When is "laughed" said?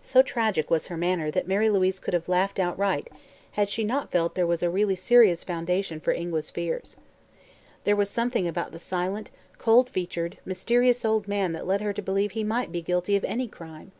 2.30-2.58